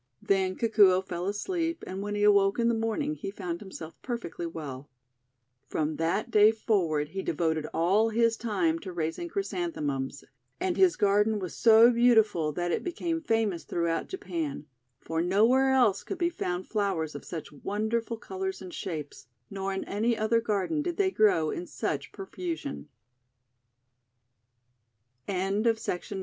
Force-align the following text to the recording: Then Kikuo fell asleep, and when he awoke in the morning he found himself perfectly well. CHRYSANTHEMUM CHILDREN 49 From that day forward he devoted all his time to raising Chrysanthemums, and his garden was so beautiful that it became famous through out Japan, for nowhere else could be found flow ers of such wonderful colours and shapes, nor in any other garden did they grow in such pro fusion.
Then 0.23 0.55
Kikuo 0.55 1.03
fell 1.05 1.27
asleep, 1.27 1.83
and 1.85 2.01
when 2.01 2.15
he 2.15 2.23
awoke 2.23 2.57
in 2.57 2.69
the 2.69 2.73
morning 2.73 3.13
he 3.13 3.29
found 3.29 3.59
himself 3.59 4.01
perfectly 4.01 4.47
well. 4.47 4.89
CHRYSANTHEMUM 5.69 5.97
CHILDREN 5.97 5.97
49 5.97 5.97
From 5.97 5.97
that 5.97 6.31
day 6.31 6.51
forward 6.51 7.09
he 7.09 7.21
devoted 7.21 7.67
all 7.71 8.09
his 8.09 8.35
time 8.35 8.79
to 8.79 8.91
raising 8.91 9.27
Chrysanthemums, 9.29 10.23
and 10.59 10.75
his 10.75 10.95
garden 10.95 11.37
was 11.37 11.55
so 11.55 11.91
beautiful 11.91 12.51
that 12.51 12.71
it 12.71 12.83
became 12.83 13.21
famous 13.21 13.63
through 13.63 13.89
out 13.89 14.07
Japan, 14.07 14.65
for 14.99 15.21
nowhere 15.21 15.69
else 15.69 16.03
could 16.03 16.17
be 16.17 16.31
found 16.31 16.65
flow 16.67 16.97
ers 16.99 17.13
of 17.13 17.23
such 17.23 17.51
wonderful 17.51 18.17
colours 18.17 18.59
and 18.59 18.73
shapes, 18.73 19.27
nor 19.51 19.71
in 19.71 19.83
any 19.83 20.17
other 20.17 20.41
garden 20.41 20.81
did 20.81 20.97
they 20.97 21.11
grow 21.11 21.51
in 21.51 21.67
such 21.67 22.11
pro 22.11 22.25
fusion. 22.25 22.87